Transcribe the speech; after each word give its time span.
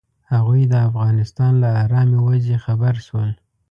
هغوی 0.33 0.61
د 0.67 0.73
افغانستان 0.89 1.53
له 1.63 1.69
ارامې 1.83 2.19
وضعې 2.27 2.57
خبر 2.65 2.95
شول. 3.07 3.29